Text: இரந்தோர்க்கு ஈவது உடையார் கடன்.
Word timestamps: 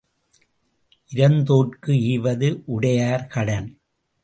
இரந்தோர்க்கு 1.13 1.89
ஈவது 1.89 2.61
உடையார் 2.65 3.27
கடன். 3.27 3.69